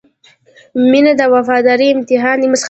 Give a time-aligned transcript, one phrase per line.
[0.89, 2.47] •مینه د وفادارۍ امتحان دی.